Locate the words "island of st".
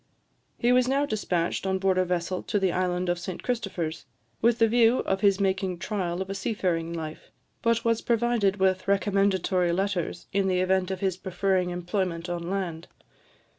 2.71-3.43